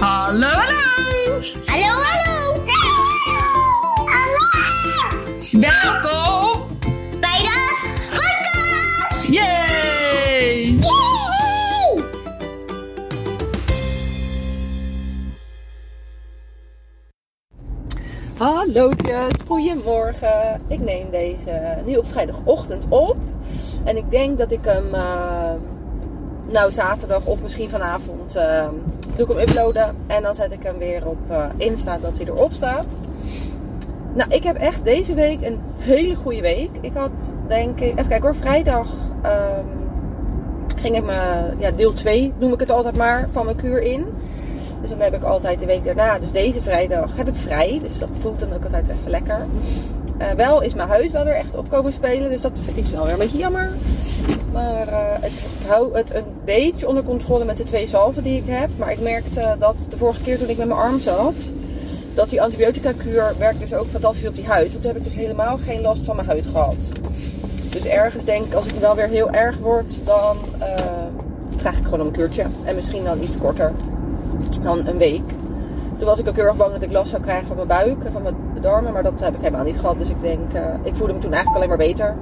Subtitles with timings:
[0.00, 1.42] Hallo, hallo!
[1.66, 2.64] Hallo, hallo!
[4.08, 4.44] Hallo!
[5.60, 6.66] Welkom
[7.20, 7.76] Bij de
[8.10, 9.26] podcast!
[9.26, 10.78] Yay!
[10.78, 12.04] Yay!
[18.38, 20.62] Hallootjes, goedemorgen.
[20.68, 23.16] Ik neem deze nu op vrijdagochtend op.
[23.84, 25.52] En ik denk dat ik hem, eh,
[26.50, 28.68] nou zaterdag of misschien vanavond, eh,
[29.16, 29.96] doe ik hem uploaden.
[30.06, 32.86] En dan zet ik hem weer op eh, Insta dat hij erop staat.
[34.14, 36.70] Nou, ik heb echt deze week een hele goede week.
[36.80, 38.86] Ik had denk ik, even kijken hoor, vrijdag
[39.22, 39.64] ehm,
[40.76, 44.04] ging ik mijn, ja deel 2 noem ik het altijd maar, van mijn kuur in.
[44.80, 47.78] Dus dan heb ik altijd de week daarna, dus deze vrijdag, heb ik vrij.
[47.82, 49.46] Dus dat voelt dan ook altijd even lekker.
[50.20, 52.30] Eh, wel is mijn huis wel weer echt op komen spelen.
[52.30, 53.70] Dus dat is wel weer een beetje jammer.
[54.52, 55.32] Maar eh, ik
[55.66, 58.70] hou het een beetje onder controle met de twee zalven die ik heb.
[58.76, 61.34] Maar ik merkte dat de vorige keer toen ik met mijn arm zat,
[62.14, 64.70] dat die antibiotica kuur werkt dus ook fantastisch op die huid.
[64.70, 66.88] Want toen heb ik dus helemaal geen last van mijn huid gehad.
[67.70, 70.86] Dus ergens denk ik, als ik wel weer heel erg word, dan eh,
[71.56, 72.44] vraag ik gewoon om een kuurtje.
[72.64, 73.72] En misschien dan iets korter
[74.62, 75.28] dan een week.
[75.98, 78.04] Toen was ik ook heel erg bang dat ik last zou krijgen van mijn buik
[78.04, 78.92] en van mijn darmen.
[78.92, 79.98] Maar dat heb ik helemaal niet gehad.
[79.98, 82.16] Dus ik denk, eh, ik voelde me toen eigenlijk alleen maar beter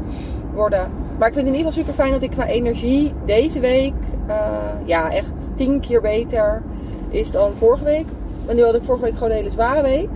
[0.55, 0.91] worden.
[1.19, 3.95] Maar ik vind het in ieder geval super fijn dat ik qua energie deze week,
[4.27, 4.36] eh,
[4.84, 6.62] ja, echt tien keer beter
[7.08, 8.06] is dan vorige week.
[8.47, 10.08] En nu had ik vorige week gewoon een hele zware week.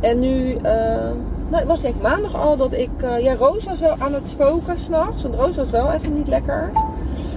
[0.00, 0.62] En nu, eh,
[1.48, 4.28] nou, het was denk ik maandag al dat ik, ja, Roos was wel aan het
[4.28, 5.22] spoken s'nachts.
[5.22, 6.70] Want Roos was wel even niet lekker.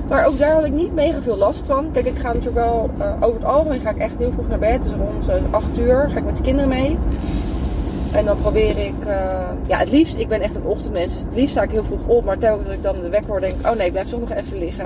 [0.09, 1.91] Maar ook daar had ik niet mega veel last van.
[1.91, 4.59] Kijk, ik ga natuurlijk wel, uh, over het algemeen ga ik echt heel vroeg naar
[4.59, 4.83] bed.
[4.83, 6.97] Dus rond uh, 8 uur ga ik met de kinderen mee.
[8.13, 11.13] En dan probeer ik, uh, ja het liefst, ik ben echt een ochtendmens.
[11.13, 12.25] Het liefst sta ik heel vroeg op.
[12.25, 14.19] Maar telkens dat ik dan de wekker hoor, denk ik, oh nee, ik blijf toch
[14.19, 14.85] nog even liggen.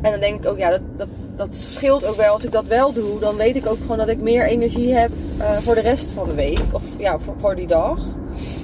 [0.00, 2.32] En dan denk ik ook, ja, dat, dat, dat scheelt ook wel.
[2.32, 5.10] Als ik dat wel doe, dan weet ik ook gewoon dat ik meer energie heb
[5.38, 6.62] voor de rest van de week.
[6.72, 7.98] Of ja, voor, die dag.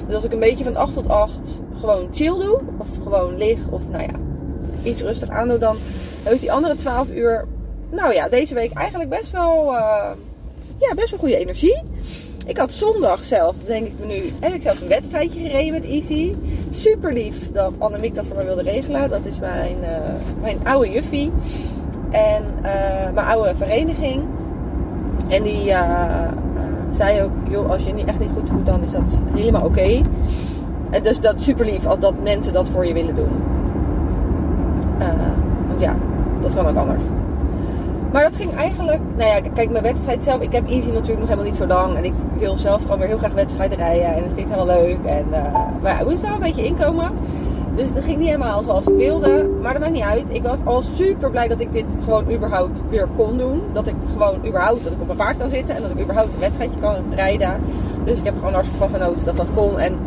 [0.06, 2.60] Dus als ik een beetje van 8 tot 8 gewoon chill doe.
[2.78, 3.58] Of gewoon lig.
[3.70, 4.18] Of nou ja,
[4.82, 5.76] iets rustig aandoen, dan
[6.22, 7.46] heb ik die andere 12 uur,
[7.90, 10.10] nou ja, deze week eigenlijk best wel, uh,
[10.78, 11.82] ja, best wel goede energie.
[12.48, 15.84] Ik had zondag zelf, denk ik me nu, heb ik zelf een wedstrijdje gereden met
[15.84, 16.34] Easy.
[16.70, 19.10] Super lief dat Annemiek dat voor mij wilde regelen.
[19.10, 19.88] Dat is mijn, uh,
[20.40, 21.32] mijn oude juffie.
[22.10, 24.22] En uh, mijn oude vereniging.
[25.28, 25.72] En die
[26.90, 30.00] zei ook, joh, als je niet echt niet goed voelt, dan is dat helemaal oké.
[30.90, 33.30] En dus dat is super lief als dat mensen dat voor je willen doen.
[35.68, 35.96] Want ja,
[36.40, 37.02] dat kan ook anders.
[38.12, 40.40] Maar dat ging eigenlijk, nou ja, kijk, mijn wedstrijd zelf.
[40.40, 41.96] Ik heb Easy natuurlijk nog helemaal niet zo lang.
[41.96, 44.06] En ik wil zelf gewoon weer heel graag wedstrijden rijden.
[44.06, 44.98] En dat vind ik heel leuk.
[45.04, 45.42] En, uh,
[45.82, 47.10] maar ja, ik moest wel een beetje inkomen.
[47.74, 49.48] Dus het ging niet helemaal zoals ik wilde.
[49.62, 50.34] Maar dat maakt niet uit.
[50.34, 53.62] Ik was al super blij dat ik dit gewoon überhaupt weer kon doen.
[53.72, 55.76] Dat ik gewoon überhaupt, dat ik op mijn paard kan zitten.
[55.76, 57.60] En dat ik überhaupt een wedstrijdje kan rijden.
[58.04, 59.78] Dus ik heb gewoon hartstikke van genoten dat dat kon.
[59.78, 59.98] En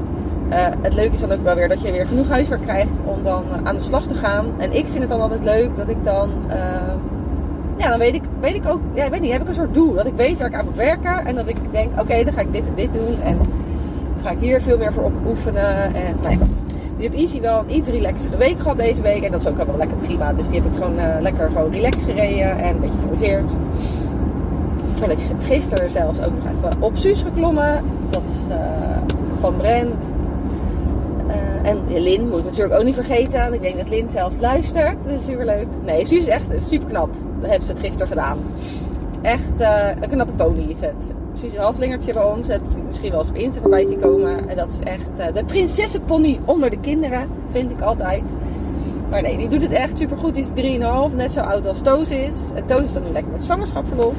[0.50, 3.23] uh, het leuke is dan ook wel weer dat je weer genoeg huiswerk krijgt om
[3.23, 4.45] dan uh, aan de slag te gaan.
[4.57, 6.56] En ik vind het dan altijd leuk dat ik dan, uh,
[7.81, 9.74] ja, dan weet ik, weet ik ook, ja, ik weet niet, heb ik een soort
[9.74, 9.94] doel.
[9.94, 12.42] Dat ik weet waar ik aan moet werken en dat ik denk, oké, dan ga
[12.42, 13.40] ik dit en dit doen en
[14.24, 15.96] ga ik hier veel meer voor op oefenen.
[15.96, 16.46] En nou ja,
[16.97, 19.58] nu heb Easy wel een iets relaxtere week gehad deze week en dat is ook
[19.58, 20.34] wel lekker prima.
[20.34, 23.52] Dus die heb ik gewoon lekker gewoon relaxed gereden en een beetje gelogeerd.
[25.03, 27.84] En ik gisteren zelfs ook nog even op Suus geklommen.
[28.09, 28.56] Dat is
[29.40, 29.94] van Brent.
[31.28, 33.53] Uh, en Lin moet ik natuurlijk ook niet vergeten.
[33.53, 35.03] Ik denk dat Lin zelfs luistert.
[35.03, 35.68] Dat is super leuk.
[35.86, 37.09] Nee, Suus is echt super knap.
[37.50, 38.38] Hebben ze het gisteren gedaan.
[39.22, 41.07] Echt uh, een knappe pony is het.
[41.44, 42.47] Een halflingertje bij ons.
[42.47, 44.50] Ik misschien wel eens op Insta voorbij zien komen.
[44.50, 47.28] En dat is echt uh, de prinsessenpony onder de kinderen.
[47.51, 48.24] Vind ik altijd.
[49.09, 50.35] Maar nee, die doet het echt super goed.
[50.35, 51.16] Die is 3,5.
[51.16, 52.35] Net zo oud als Toos is.
[52.56, 54.13] En Toos is dan lekker met zwangerschapsverlof.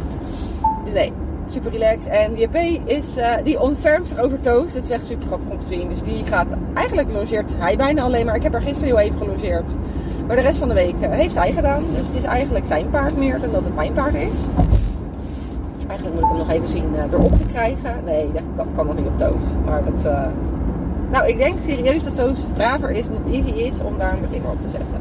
[0.84, 1.12] Dus nee,
[1.50, 2.12] super relaxed.
[2.12, 4.72] En JP is, uh, die ontfermt over Toos.
[4.72, 5.88] Dat is echt super grappig om te zien.
[5.88, 8.37] Dus die gaat, eigenlijk longeert hij bijna alleen maar.
[8.37, 9.72] Ik heb haar gisteren heel even gelongeerd.
[10.27, 11.83] Maar de rest van de week uh, heeft hij gedaan.
[11.97, 14.33] Dus het is eigenlijk zijn paard meer dan dat het mijn paard is.
[15.88, 17.94] Eigenlijk moet ik hem nog even zien uh, erop te krijgen.
[18.05, 19.43] Nee, dat kan, kan nog niet op Toos.
[19.64, 20.06] Maar dat...
[21.11, 24.20] Nou, ik denk serieus dat Toos braver is en het easy is om daar een
[24.20, 25.00] begin op te zetten.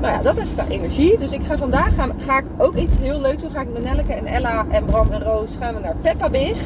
[0.00, 1.18] Nou ja, dat is qua energie.
[1.18, 1.94] Dus ik ga vandaag
[2.26, 3.50] ga, ik ook iets heel leuks doen.
[3.50, 6.56] Ga ik met Nelleke en Ella en Bram en Roos gaan we naar Peppa Big.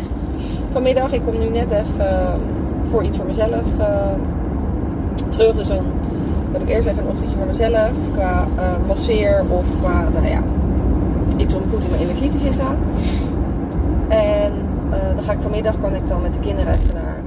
[0.73, 2.41] Vanmiddag, ik kom nu net even
[2.91, 3.65] voor iets voor mezelf
[5.29, 5.55] terug.
[5.55, 5.85] Dus dan
[6.53, 7.91] heb ik eerst even een ochtendje voor mezelf.
[8.13, 10.43] Qua uh, masseer of qua, nou ja,
[11.37, 12.67] iets om goed in mijn energie te zitten.
[14.09, 14.53] En
[15.15, 17.21] dan ga ik vanmiddag, kan ik dan met de kinderen even naar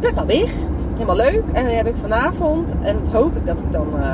[0.00, 0.52] Peppa Big
[0.92, 1.42] helemaal leuk.
[1.52, 4.10] En dan heb ik vanavond, en hoop ik dat ik dan uh,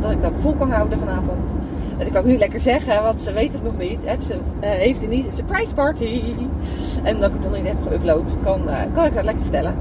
[0.00, 1.54] dat ik dat vol kan houden vanavond,
[2.00, 3.98] dat kan ik nu lekker zeggen, want ze weet het nog niet.
[4.04, 6.22] Heb ze, eh, heeft Denise een surprise party.
[7.02, 9.74] En omdat ik het nog niet heb geüpload, kan, eh, kan ik dat lekker vertellen.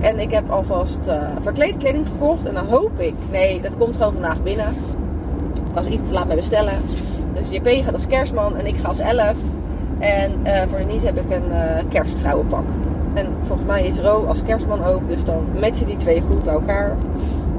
[0.00, 2.46] En ik heb alvast eh verkleedkleding gekocht.
[2.46, 4.74] En dan hoop ik, nee, dat komt gewoon vandaag binnen.
[5.74, 6.74] Was iets te laat met bestellen.
[7.32, 9.36] Dus JP gaat als kerstman en ik ga als elf.
[9.98, 12.64] En eh, voor Denise heb ik een kerstvrouwenpak.
[13.14, 15.08] En volgens mij is Ro als kerstman ook.
[15.08, 16.96] Dus dan matchen die twee goed bij elkaar.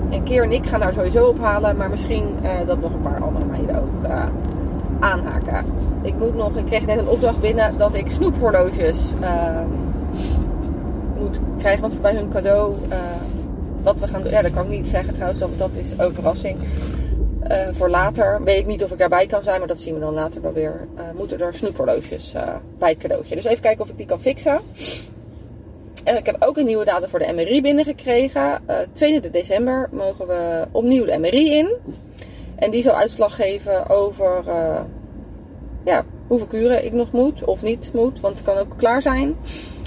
[0.09, 1.77] En Keer en ik gaan daar sowieso ophalen.
[1.77, 4.25] Maar misschien eh, dat nog een paar andere meiden ook eh,
[4.99, 5.65] aanhaken.
[6.01, 9.61] Ik moet nog, ik kreeg net een opdracht binnen dat ik snoephorloges eh,
[11.17, 11.81] moet krijgen.
[11.81, 12.97] Want bij hun cadeau eh,
[13.81, 14.31] dat we gaan doen.
[14.31, 15.39] Ja, dat kan ik niet zeggen trouwens.
[15.39, 16.57] Dat, dat is ook verrassing.
[17.71, 19.59] Voor later weet ik niet of ik daarbij kan zijn.
[19.59, 20.87] Maar dat zien we dan later wel weer.
[21.17, 22.35] Moeten er snoephorloges
[22.77, 23.35] bij het cadeautje.
[23.35, 24.59] Dus even kijken of ik die kan fixen.
[26.07, 28.61] En ik heb ook een nieuwe datum voor de MRI binnengekregen.
[28.65, 31.75] Eh 22 december mogen we opnieuw de MRI in.
[32.55, 34.81] En die zal uitslag geven over eh,
[35.85, 38.19] ja, hoeveel kuren ik nog moet of niet moet.
[38.19, 39.35] Want het kan ook klaar zijn.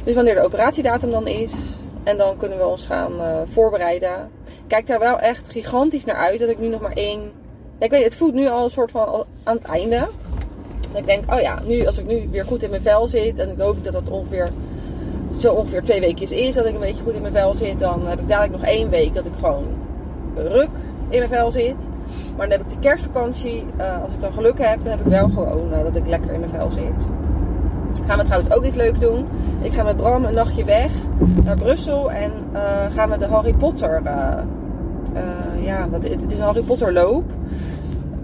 [0.05, 1.55] Dus wanneer de operatiedatum dan is.
[2.05, 4.31] En dan kunnen we ons gaan eh, voorbereiden.
[4.45, 6.41] Ik kijk daar wel echt gigantisch naar uit.
[6.41, 7.33] Dat ik nu nog maar één...
[7.79, 10.09] Ik weet, het voelt nu al een soort van aan het einde.
[10.93, 13.39] Dat ik denk, oh ja, nu, als ik nu weer goed in mijn vel zit.
[13.39, 14.51] En ik hoop dat dat ongeveer
[15.41, 17.79] zo ongeveer twee weekjes is dat ik een beetje goed in mijn vel zit.
[17.79, 19.65] Dan heb ik dadelijk nog één week dat ik gewoon
[20.35, 20.71] ruk
[21.09, 21.89] in mijn vel zit.
[22.37, 23.65] Maar dan heb ik de kerstvakantie.
[23.77, 26.33] eh, als ik dan geluk heb, dan heb ik wel gewoon eh, dat ik lekker
[26.33, 27.07] in mijn vel zit.
[28.07, 29.27] Gaan we trouwens ook iets leuks doen.
[29.61, 30.93] Ik ga met Bram een nachtje weg
[31.45, 32.11] naar Brussel.
[32.11, 34.03] En eh, gaan we de Harry Potter...
[35.63, 37.25] ja, het is een Harry Potter loop.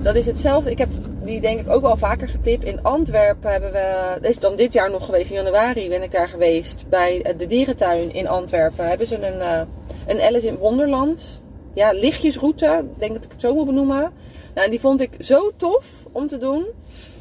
[0.06, 0.70] Dat is hetzelfde.
[0.70, 0.88] Ik heb
[1.23, 2.64] die denk ik ook wel vaker getipt.
[2.64, 6.11] In Antwerpen hebben we, dat is dan dit jaar nog geweest, in januari ben ik
[6.11, 6.85] daar geweest.
[6.88, 9.61] Bij de dierentuin in Antwerpen hebben ze een, eh,
[10.06, 11.41] een Alice in Wonderland.
[11.75, 12.85] Ja, lichtjesroute.
[12.99, 14.12] Denk dat ik het zo moet benoemen.
[14.55, 16.67] Nou, en die vond ik zo tof om te doen.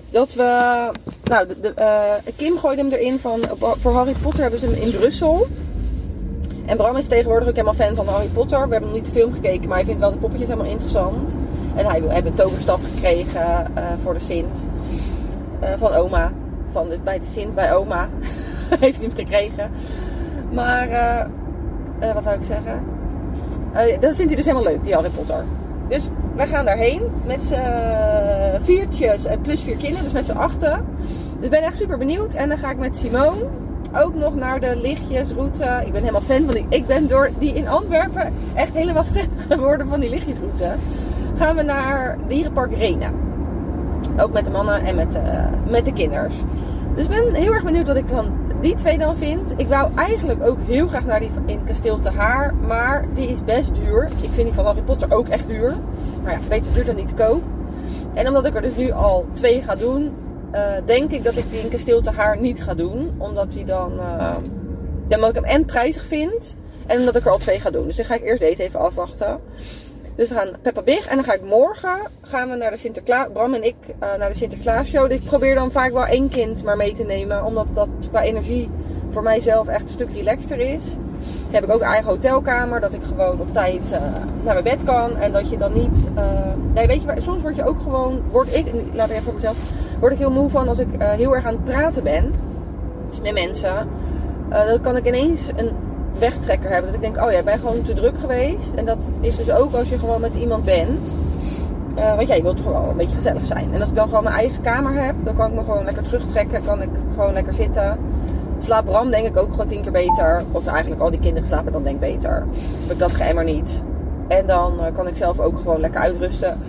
[0.09, 0.89] Dat we,
[1.23, 4.91] nou, de, eh, Kim gooide hem erin van, voor Harry Potter hebben ze hem in
[4.91, 5.47] Brussel.
[6.65, 8.67] En Bram is tegenwoordig ook helemaal fan van Harry Potter.
[8.67, 11.35] We hebben nog niet de film gekeken, maar hij vindt wel de poppetjes helemaal interessant.
[11.75, 14.63] En hij hebben een toverstaf gekregen eh, voor de Sint.
[15.59, 16.31] Eh, van oma.
[16.71, 18.09] Van de, bij de Sint, bij oma.
[18.79, 19.71] Heeft hij hem gekregen.
[20.51, 22.83] Maar, eh, wat zou ik zeggen?
[23.99, 25.43] Dat vindt hij dus helemaal leuk, die Harry Potter.
[25.87, 30.85] Dus wij gaan daarheen met z'n viertjes en plus vier kinderen, dus met z'n achten.
[31.35, 32.33] Dus ik ben echt super benieuwd.
[32.33, 33.45] En dan ga ik met Simone
[33.93, 35.81] ook nog naar de lichtjesroute.
[35.85, 36.65] Ik ben helemaal fan van die.
[36.69, 40.75] Ik ben door die in Antwerpen echt helemaal fan geworden van die lichtjesroute.
[41.37, 43.11] Gaan we naar Dierenpark Rena.
[44.17, 46.35] Ook met de mannen en met de, met de kinders.
[46.95, 49.53] Dus ik ben heel erg benieuwd wat ik van die twee dan vind.
[49.57, 52.53] Ik wou eigenlijk ook heel graag naar die in Kasteel Te Haar.
[52.67, 54.03] Maar die is best duur.
[54.21, 55.73] Ik vind die van Harry Potter ook echt duur.
[56.23, 57.41] Maar ja, beter duur dan niet te koop.
[58.13, 60.11] En omdat ik er dus nu al twee ga doen,
[60.53, 63.15] uh, denk ik dat ik die in Kasteel Te Haar niet ga doen.
[63.17, 64.35] Omdat die dan, uh,
[65.07, 66.55] ja, omdat ik hem en prijzig vind.
[66.85, 67.85] En omdat ik er al twee ga doen.
[67.85, 69.39] Dus dan ga ik eerst deze even afwachten.
[70.15, 71.07] Dus we gaan Peppa Big.
[71.07, 73.27] En dan ga ik morgen gaan we naar de Sinterklaas.
[73.33, 75.11] Bram en ik uh, naar de Sinterklaas show.
[75.11, 77.43] Ik probeer dan vaak wel één kind maar mee te nemen.
[77.43, 78.69] Omdat dat qua energie
[79.09, 80.83] voor mijzelf echt een stuk relaxter is.
[81.51, 82.79] Heb ik ook eigen hotelkamer.
[82.79, 83.99] Dat ik gewoon op tijd uh,
[84.43, 85.17] naar mijn bed kan.
[85.17, 86.07] En dat je dan niet.
[86.17, 86.23] Uh,
[86.73, 88.21] nee, weet je, soms word je ook gewoon.
[88.31, 89.57] Word ik, laat ik even voor mezelf.
[89.99, 92.33] Word ik heel moe van als ik heel erg aan het praten ben
[93.21, 93.87] met mensen.
[94.49, 95.69] Dan kan ik ineens een
[96.19, 96.91] wegtrekker hebben.
[96.91, 98.73] Dat ik denk, oh ja, ik ben gewoon te druk geweest.
[98.75, 101.15] En dat is dus ook als je gewoon met iemand bent.
[101.97, 103.73] Uh, want ja, je wilt wel een beetje gezellig zijn.
[103.73, 106.03] En als ik dan gewoon mijn eigen kamer heb, dan kan ik me gewoon lekker
[106.03, 106.63] terugtrekken.
[106.63, 107.97] Kan ik gewoon lekker zitten.
[108.59, 110.43] Slaap Bram denk ik ook gewoon tien keer beter.
[110.51, 112.45] Of eigenlijk al die kinderen slapen dan denk ik beter.
[112.81, 113.81] Heb ik dat geëmmer niet.
[114.27, 116.59] En dan uh, kan ik zelf ook gewoon lekker uitrusten.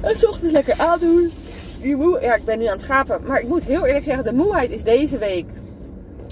[0.00, 1.32] En s ochtends lekker aandoen.
[1.80, 3.20] Die moe, ja, ik ben nu aan het gapen.
[3.26, 5.46] Maar ik moet heel eerlijk zeggen, de moeheid is deze week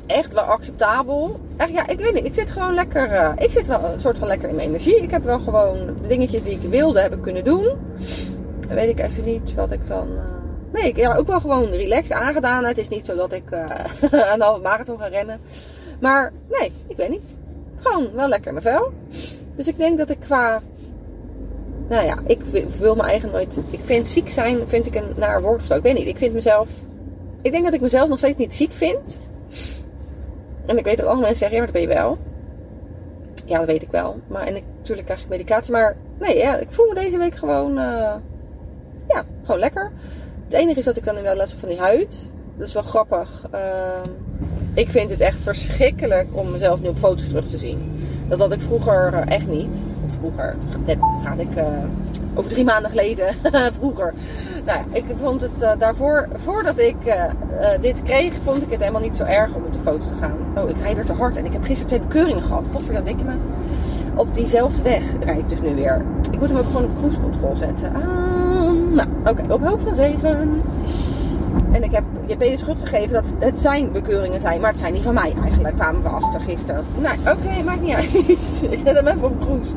[0.06, 1.40] echt wel acceptabel.
[1.56, 2.24] Echt, ja, ik weet niet.
[2.24, 3.12] Ik zit gewoon lekker.
[3.12, 5.02] Uh, ik zit wel een soort van lekker in mijn energie.
[5.02, 7.68] Ik heb wel gewoon de dingetjes die ik wilde hebben kunnen doen.
[8.66, 10.08] Dan weet ik even niet wat ik dan.
[10.12, 10.34] Uh...
[10.72, 12.64] Nee, ik ja, ook wel gewoon relaxed aangedaan.
[12.64, 13.70] Het is niet zo dat ik uh,
[14.30, 15.40] aan de halve marathon ga rennen.
[16.00, 17.34] Maar nee, ik weet niet.
[17.80, 18.92] Gewoon wel lekker in mijn vel.
[19.54, 20.62] Dus ik denk dat ik qua.
[21.88, 22.40] Nou ja, ik
[22.78, 23.58] wil mijn eigen nooit.
[23.70, 25.74] Ik vind ziek zijn vind ik een naar woord of zo.
[25.74, 26.06] Ik weet niet.
[26.06, 26.68] Ik vind mezelf.
[27.42, 29.20] Ik denk dat ik mezelf nog steeds niet ziek vind.
[30.66, 32.18] En ik weet dat alle mensen zeggen, ja, maar dat ben je wel.
[33.46, 34.20] Ja, dat weet ik wel.
[34.26, 35.72] Maar en ik, natuurlijk krijg ik medicatie.
[35.72, 38.14] Maar nee, ja, ik voel me deze week gewoon, uh,
[39.08, 39.92] ja, gewoon lekker.
[40.44, 42.16] Het enige is dat ik dan inderdaad last heb van die huid.
[42.56, 43.48] Dat is wel grappig.
[43.54, 43.60] Uh,
[44.74, 47.92] ik vind het echt verschrikkelijk om mezelf nu op foto's terug te zien.
[48.28, 49.80] Dat had ik vroeger uh, echt niet.
[50.04, 50.56] Of vroeger,
[50.86, 51.56] net gaat ik
[52.34, 53.34] over drie maanden geleden,
[53.78, 54.14] vroeger.
[54.64, 58.80] Nou ik vond het eh, daarvoor, voordat ik eh, eh, dit kreeg, vond ik het
[58.80, 60.36] helemaal niet zo erg om met de foto te gaan.
[60.56, 62.64] Oh, ik rijd weer te hard en ik heb gisteren twee bekeuringen gehad.
[62.72, 63.34] Wat voor denk je me?
[64.14, 66.04] Op diezelfde weg rijd ik dus nu weer.
[66.30, 67.94] Ik moet hem ook gewoon op cruise control zetten.
[67.94, 70.62] Ah, nou, oké, op hoop van zegen.
[71.72, 74.60] En ik heb je Peter schuld gegeven dat het zijn bekeuringen zijn.
[74.60, 76.84] Maar het zijn niet van mij eigenlijk, kwamen we achter gisteren.
[76.98, 78.14] Nou, oké, maakt niet uit.
[78.74, 79.72] ik zet hem even op cruise.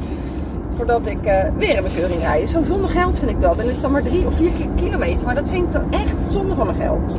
[0.78, 2.50] Voordat ik eh, weer een bekeuring rijd.
[2.50, 3.58] Zo zonder geld vind ik dat.
[3.58, 5.26] En het is dan maar drie of vier kilometer.
[5.26, 7.16] Maar dat vind ik dan echt zonde van mijn geld.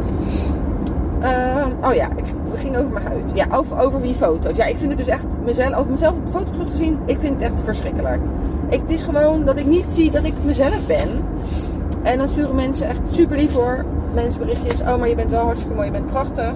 [1.22, 3.30] Uh, oh ja, ik, we gingen over mijn huid.
[3.34, 4.56] Ja, over, over die foto's.
[4.56, 6.98] Ja, ik vind het dus echt mezelf, over mezelf op de foto terug te zien.
[7.04, 8.20] Ik vind het echt verschrikkelijk.
[8.68, 11.08] Ik, het is gewoon dat ik niet zie dat ik mezelf ben.
[12.02, 13.84] En dan sturen mensen echt super lief voor.
[14.14, 14.80] Mensen berichtjes.
[14.80, 15.86] Oh, maar je bent wel hartstikke mooi.
[15.86, 16.52] Je bent prachtig.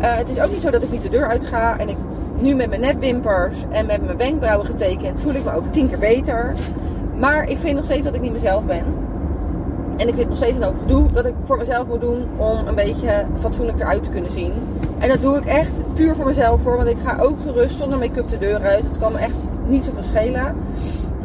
[0.00, 1.78] Uh, het is ook niet zo dat ik niet de deur uit ga.
[1.78, 1.96] En ik
[2.40, 5.98] nu met mijn nepwimpers en met mijn wenkbrauwen getekend voel ik me ook tien keer
[5.98, 6.54] beter.
[7.16, 8.84] Maar ik vind nog steeds dat ik niet mezelf ben.
[9.96, 12.66] En ik vind nog steeds een hoop gedoe dat ik voor mezelf moet doen om
[12.66, 14.52] een beetje fatsoenlijk eruit te kunnen zien.
[14.98, 16.76] En dat doe ik echt puur voor mezelf voor.
[16.76, 18.84] Want ik ga ook gerust zonder make-up de deur uit.
[18.84, 19.34] Het kan me echt
[19.66, 20.56] niet zoveel schelen.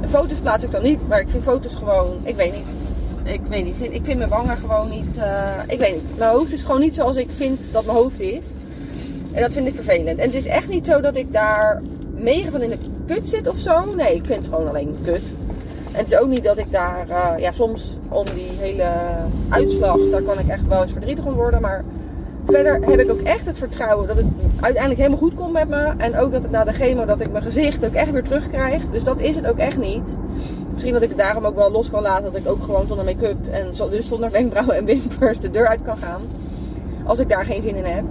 [0.07, 1.07] Foto's plaats ik dan niet.
[1.07, 2.65] Maar ik vind foto's gewoon, ik weet niet.
[3.23, 3.81] Ik weet niet.
[3.81, 5.17] Ik vind mijn wangen gewoon niet.
[5.17, 5.23] Uh,
[5.67, 6.17] ik weet niet.
[6.17, 8.45] Mijn hoofd is gewoon niet zoals ik vind dat mijn hoofd is.
[9.33, 10.19] En dat vind ik vervelend.
[10.19, 11.81] En het is echt niet zo dat ik daar
[12.15, 13.93] mega van in de put zit of zo.
[13.95, 15.31] Nee, ik vind het gewoon alleen kut.
[15.91, 18.91] En het is ook niet dat ik daar, uh, ja, soms om die hele
[19.49, 21.61] uitslag, daar kan ik echt wel eens verdrietig om worden.
[21.61, 21.83] Maar
[22.45, 24.25] verder heb ik ook echt het vertrouwen dat het
[24.59, 25.93] uiteindelijk helemaal goed komt met me.
[25.97, 28.81] En ook dat het na de chemo, dat ik mijn gezicht ook echt weer terugkrijg.
[28.91, 30.15] Dus dat is het ook echt niet.
[30.71, 32.23] Misschien dat ik het daarom ook wel los kan laten.
[32.23, 35.81] Dat ik ook gewoon zonder make-up en dus zonder wenkbrauwen en wimpers de deur uit
[35.83, 36.21] kan gaan.
[37.03, 38.03] Als ik daar geen zin in heb.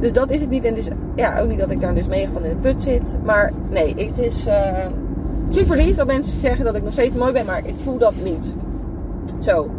[0.00, 0.64] Dus dat is het niet.
[0.64, 2.80] En het is ja, ook niet dat ik daar dus mega van in de put
[2.80, 3.14] zit.
[3.24, 4.86] Maar nee, het is uh,
[5.48, 7.46] super lief dat mensen zeggen dat ik nog steeds mooi ben.
[7.46, 8.54] Maar ik voel dat niet.
[9.38, 9.70] Zo.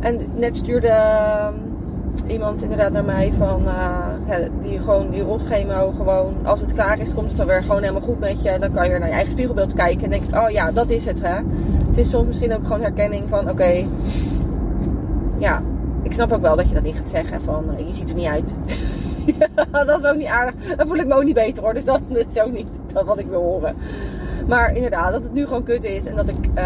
[0.00, 1.48] En net stuurde uh,
[2.26, 3.62] iemand inderdaad naar mij van...
[4.26, 6.34] Ja, die gewoon die rotchemo gewoon...
[6.42, 8.58] Als het klaar is, komt het dan weer gewoon helemaal goed met je.
[8.58, 10.04] Dan kan je weer naar je eigen spiegelbeeld kijken.
[10.04, 11.36] En denk ik, oh ja, dat is het hè.
[11.88, 13.50] Het is soms misschien ook gewoon herkenning van...
[13.50, 13.84] Oké,
[15.38, 15.62] ja,
[16.02, 17.64] ik snap ook wel dat je dat niet gaat zeggen van...
[17.86, 18.54] je ziet er niet uit.
[19.86, 20.54] dat is ook niet aardig.
[20.76, 21.74] Dan voel ik me ook niet beter hoor.
[21.74, 22.00] Dus dat
[22.34, 23.76] is ook niet dat wat ik wil horen.
[24.46, 26.06] Maar inderdaad, dat het nu gewoon kut is.
[26.06, 26.64] En dat ik uh,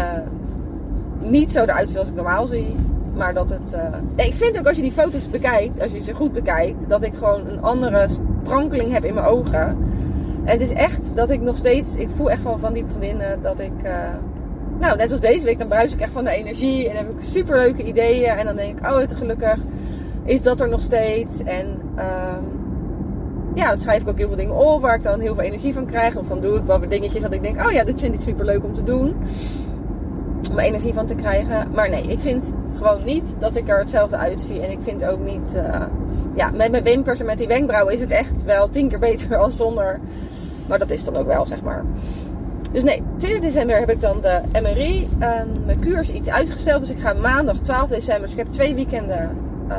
[1.19, 2.75] niet zo eruit zie als ik normaal zie.
[3.15, 3.73] Maar dat het.
[3.73, 4.25] Uh...
[4.25, 7.13] ik vind ook als je die foto's bekijkt, als je ze goed bekijkt, dat ik
[7.13, 8.07] gewoon een andere
[8.43, 9.77] sprankeling heb in mijn ogen.
[10.43, 11.95] En het is echt dat ik nog steeds.
[11.95, 13.71] Ik voel echt van, van diep van binnen dat ik.
[13.83, 13.91] Uh...
[14.79, 16.89] nou, net als deze week, dan bruis ik echt van de energie.
[16.89, 18.29] En heb ik super leuke ideeën.
[18.29, 19.57] En dan denk ik, oh, het gelukkig
[20.23, 21.43] is dat er nog steeds.
[21.43, 22.61] En um,
[23.53, 25.73] ja, dan schrijf ik ook heel veel dingen op waar ik dan heel veel energie
[25.73, 26.15] van krijg.
[26.15, 28.21] Of dan doe ik wel weer dingetjes dat ik denk, oh ja, dit vind ik
[28.21, 29.15] super leuk om te doen.
[30.51, 31.67] Om energie van te krijgen.
[31.73, 34.59] Maar nee, ik vind gewoon niet dat ik er hetzelfde uitzie.
[34.59, 35.85] En ik vind ook niet, uh,
[36.35, 39.37] ja, met mijn wimpers en met die wenkbrauwen is het echt wel tien keer beter
[39.43, 39.99] als zonder.
[40.67, 41.85] Maar dat is dan ook wel, zeg maar.
[42.71, 45.09] Dus nee, 20 december heb ik dan de MRI.
[45.19, 46.81] En mijn kuur is iets uitgesteld.
[46.81, 48.21] Dus ik ga maandag 12 december.
[48.21, 49.37] Dus ik heb twee weekenden
[49.69, 49.75] uh,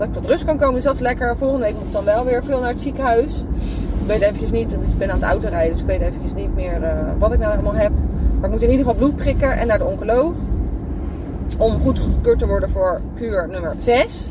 [0.00, 0.74] dat ik tot rust kan komen.
[0.74, 1.36] Dus dat is lekker.
[1.36, 3.44] Volgende week moet ik dan wel weer veel naar het ziekenhuis.
[4.00, 6.82] Ik weet eventjes niet, ik ben aan het autorijden, dus ik weet eventjes niet meer
[6.82, 6.88] uh,
[7.18, 7.92] wat ik nou helemaal heb.
[8.34, 10.32] Maar ik moet in ieder geval bloed prikken en naar de oncoloog.
[11.58, 14.30] Om goed gekeurd te worden voor kuur nummer 6.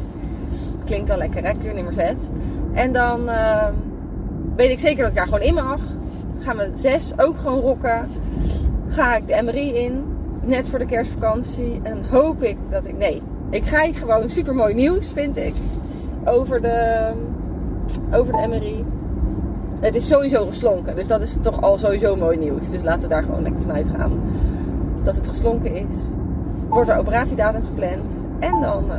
[0.85, 2.13] Klinkt wel lekker hè, kuur nummer 6.
[2.73, 3.67] En dan uh,
[4.55, 5.79] weet ik zeker dat ik daar gewoon in mag.
[6.39, 8.09] Gaan we 6 ook gewoon rocken.
[8.87, 10.03] Ga ik de MRI in,
[10.41, 11.79] net voor de kerstvakantie.
[11.83, 15.53] En hoop ik dat ik, nee, ik krijg gewoon super mooi nieuws, vind ik.
[16.25, 17.11] Over de,
[18.11, 18.85] over de MRI.
[19.79, 20.95] Het is sowieso geslonken.
[20.95, 22.69] Dus dat is toch al sowieso mooi nieuws.
[22.69, 24.21] Dus laten we daar gewoon lekker vanuit gaan.
[25.03, 25.93] Dat het geslonken is.
[26.67, 28.11] Wordt er operatiedatum gepland.
[28.39, 28.93] En dan uh,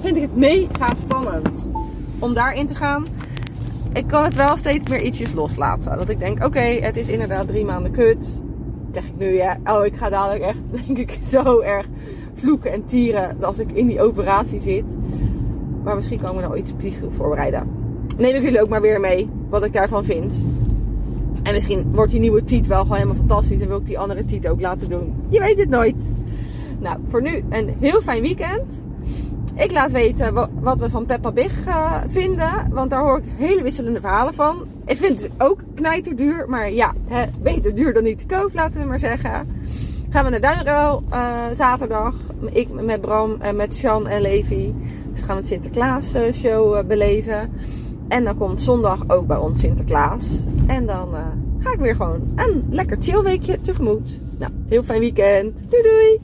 [0.00, 1.66] vind ik het mega spannend
[2.18, 3.06] om daarin te gaan.
[3.92, 5.98] Ik kan het wel steeds meer ietsjes loslaten.
[5.98, 8.28] Dat ik denk, oké, het is inderdaad drie maanden kut.
[8.92, 9.56] Zeg ik nu, ja.
[9.64, 11.86] Oh, ik ga dadelijk echt, denk ik, zo erg
[12.42, 14.94] vloeken en tieren als ik in die operatie zit.
[15.84, 17.68] Maar misschien kan ik nou iets psychisch voorbereiden.
[18.18, 20.42] Neem ik jullie ook maar weer mee wat ik daarvan vind.
[21.42, 23.60] En misschien wordt die nieuwe Tiet wel gewoon helemaal fantastisch.
[23.60, 25.14] En wil ik die andere Tiet ook laten doen.
[25.28, 25.96] Je weet het nooit.
[26.78, 28.82] Nou, voor nu een heel fijn weekend.
[29.54, 32.68] Ik laat weten wat we van Peppa Big uh, vinden.
[32.70, 34.66] Want daar hoor ik hele wisselende verhalen van.
[34.86, 36.48] Ik vind het ook knijterduur.
[36.48, 39.46] Maar ja, hè, beter duur dan niet te koop, laten we maar zeggen
[40.12, 42.14] gaan we naar Duinruil uh, zaterdag.
[42.50, 44.74] Ik met Bram en met Sean en Levi.
[45.12, 47.52] Dus gaan we het Sinterklaas uh, show uh, beleven.
[48.08, 50.24] En dan komt zondag ook bij ons Sinterklaas.
[50.66, 51.14] En dan
[51.58, 54.20] ga ik weer gewoon een lekker chill weekje tegemoet.
[54.38, 55.62] Nou, heel fijn weekend.
[55.68, 56.20] Doei doei!